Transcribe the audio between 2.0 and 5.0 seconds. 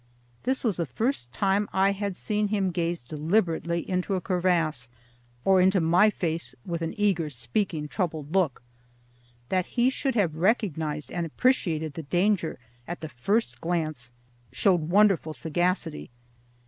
seen him gaze deliberately into a crevasse,